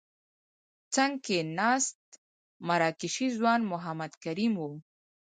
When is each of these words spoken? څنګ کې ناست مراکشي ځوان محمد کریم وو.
څنګ 0.93 1.13
کې 1.25 1.37
ناست 1.57 2.01
مراکشي 2.67 3.27
ځوان 3.37 3.61
محمد 3.71 4.11
کریم 4.23 4.53
وو. 4.59 4.71